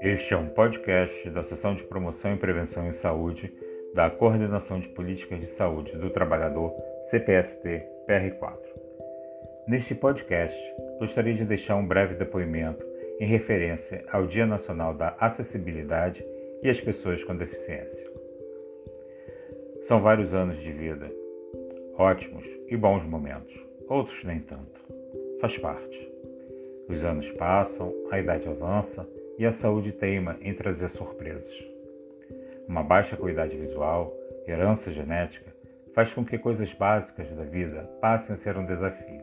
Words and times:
Este 0.00 0.32
é 0.32 0.36
um 0.36 0.48
podcast 0.48 1.28
da 1.30 1.42
Seção 1.42 1.74
de 1.74 1.82
Promoção 1.82 2.32
e 2.32 2.38
Prevenção 2.38 2.86
em 2.86 2.92
Saúde 2.92 3.52
da 3.94 4.08
Coordenação 4.08 4.80
de 4.80 4.88
Políticas 4.88 5.40
de 5.40 5.46
Saúde 5.46 5.98
do 5.98 6.08
Trabalhador, 6.08 6.72
CPST 7.10 7.82
PR4. 8.08 8.58
Neste 9.66 9.94
podcast, 9.94 10.58
gostaria 10.98 11.34
de 11.34 11.44
deixar 11.44 11.76
um 11.76 11.86
breve 11.86 12.14
depoimento 12.14 12.86
em 13.20 13.26
referência 13.26 14.04
ao 14.10 14.26
Dia 14.26 14.46
Nacional 14.46 14.94
da 14.94 15.16
Acessibilidade 15.20 16.24
e 16.62 16.70
as 16.70 16.80
Pessoas 16.80 17.22
com 17.22 17.36
Deficiência. 17.36 18.10
São 19.82 20.00
vários 20.00 20.32
anos 20.32 20.58
de 20.58 20.72
vida, 20.72 21.10
ótimos 21.94 22.46
e 22.66 22.76
bons 22.76 23.04
momentos, 23.04 23.54
outros 23.88 24.24
nem 24.24 24.40
tanto. 24.40 24.87
Faz 25.40 25.56
parte. 25.56 26.12
Os 26.88 27.04
anos 27.04 27.30
passam, 27.32 27.94
a 28.10 28.18
idade 28.18 28.48
avança 28.48 29.08
e 29.38 29.46
a 29.46 29.52
saúde 29.52 29.92
teima 29.92 30.36
em 30.42 30.52
trazer 30.52 30.88
surpresas. 30.88 31.64
Uma 32.66 32.82
baixa 32.82 33.16
qualidade 33.16 33.56
visual, 33.56 34.12
herança 34.48 34.90
genética, 34.92 35.54
faz 35.94 36.12
com 36.12 36.24
que 36.24 36.38
coisas 36.38 36.72
básicas 36.72 37.30
da 37.30 37.44
vida 37.44 37.88
passem 38.00 38.34
a 38.34 38.36
ser 38.36 38.56
um 38.56 38.66
desafio. 38.66 39.22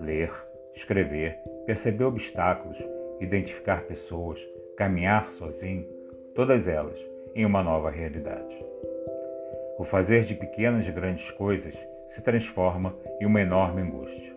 Ler, 0.00 0.32
escrever, 0.74 1.38
perceber 1.64 2.04
obstáculos, 2.04 2.78
identificar 3.20 3.84
pessoas, 3.84 4.40
caminhar 4.76 5.30
sozinho, 5.32 5.86
todas 6.34 6.66
elas 6.66 6.98
em 7.36 7.46
uma 7.46 7.62
nova 7.62 7.88
realidade. 7.88 8.64
O 9.78 9.84
fazer 9.84 10.22
de 10.22 10.34
pequenas 10.34 10.88
e 10.88 10.90
grandes 10.90 11.30
coisas 11.30 11.74
se 12.10 12.20
transforma 12.20 12.96
em 13.20 13.26
uma 13.26 13.40
enorme 13.40 13.82
angústia. 13.82 14.33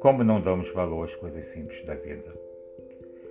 Como 0.00 0.24
não 0.24 0.40
damos 0.40 0.72
valor 0.72 1.04
às 1.04 1.14
coisas 1.14 1.44
simples 1.44 1.84
da 1.84 1.94
vida? 1.94 2.32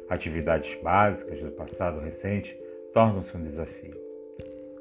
Atividades 0.07 0.79
básicas 0.83 1.41
do 1.41 1.49
passado 1.49 1.99
recente 1.99 2.55
tornam-se 2.93 3.35
um 3.35 3.41
desafio. 3.43 3.99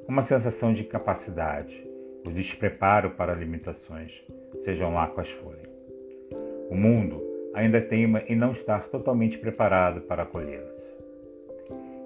Uma 0.07 0.21
sensação 0.21 0.71
de 0.71 0.83
incapacidade, 0.83 1.83
o 2.27 2.29
despreparo 2.29 3.09
para 3.11 3.33
limitações, 3.33 4.23
sejam 4.63 4.93
lá 4.93 5.07
quais 5.07 5.31
forem. 5.31 5.65
O 6.69 6.75
mundo 6.75 7.23
ainda 7.55 7.81
teima 7.81 8.21
em 8.27 8.35
não 8.35 8.51
estar 8.51 8.87
totalmente 8.89 9.39
preparado 9.39 10.01
para 10.01 10.21
acolhê-las. 10.21 10.83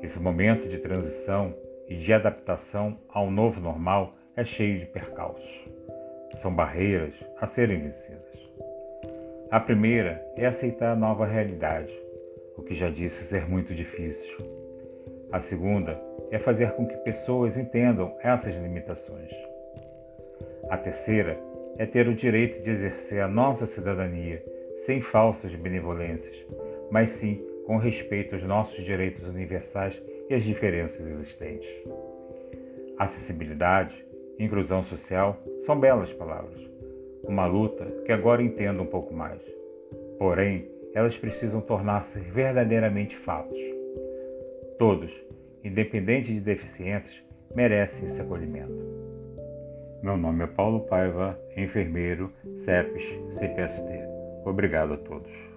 Esse 0.01 0.17
momento 0.17 0.69
de 0.69 0.77
transição 0.77 1.53
e 1.89 1.97
de 1.97 2.13
adaptação 2.13 2.97
ao 3.09 3.29
novo 3.29 3.59
normal 3.59 4.15
é 4.33 4.45
cheio 4.45 4.79
de 4.79 4.85
percalços. 4.85 5.67
São 6.37 6.55
barreiras 6.55 7.13
a 7.41 7.47
serem 7.47 7.81
vencidas. 7.81 8.32
A 9.53 9.59
primeira 9.59 10.19
é 10.35 10.47
aceitar 10.47 10.93
a 10.93 10.95
nova 10.95 11.27
realidade, 11.27 11.93
o 12.57 12.63
que 12.63 12.73
já 12.73 12.89
disse 12.89 13.23
ser 13.23 13.47
muito 13.47 13.75
difícil. 13.75 14.35
A 15.31 15.41
segunda 15.41 16.01
é 16.31 16.39
fazer 16.39 16.71
com 16.71 16.87
que 16.87 16.97
pessoas 16.97 17.55
entendam 17.55 18.17
essas 18.23 18.55
limitações. 18.55 19.29
A 20.71 20.75
terceira 20.75 21.39
é 21.77 21.85
ter 21.85 22.07
o 22.07 22.15
direito 22.15 22.63
de 22.63 22.71
exercer 22.71 23.21
a 23.21 23.27
nossa 23.27 23.67
cidadania 23.67 24.43
sem 24.87 25.01
falsas 25.01 25.53
benevolências, 25.53 26.35
mas 26.89 27.11
sim 27.11 27.39
com 27.67 27.77
respeito 27.77 28.33
aos 28.33 28.43
nossos 28.43 28.83
direitos 28.83 29.27
universais 29.27 30.01
e 30.31 30.33
às 30.33 30.43
diferenças 30.43 31.05
existentes. 31.05 31.69
Acessibilidade 32.97 34.03
inclusão 34.39 34.83
social 34.83 35.39
são 35.61 35.79
belas 35.79 36.11
palavras, 36.11 36.72
uma 37.23 37.45
luta 37.45 37.85
que 38.05 38.11
agora 38.11 38.43
entendo 38.43 38.81
um 38.81 38.85
pouco 38.85 39.13
mais. 39.13 39.41
Porém, 40.17 40.67
elas 40.93 41.17
precisam 41.17 41.61
tornar-se 41.61 42.19
verdadeiramente 42.19 43.15
fatos. 43.15 43.59
Todos, 44.77 45.11
independente 45.63 46.33
de 46.33 46.39
deficiências, 46.39 47.23
merecem 47.55 48.05
esse 48.05 48.21
acolhimento. 48.21 48.73
Meu 50.01 50.17
nome 50.17 50.43
é 50.43 50.47
Paulo 50.47 50.81
Paiva, 50.81 51.39
enfermeiro, 51.55 52.31
CEPES, 52.57 53.03
CPST. 53.39 53.87
Obrigado 54.45 54.93
a 54.93 54.97
todos. 54.97 55.52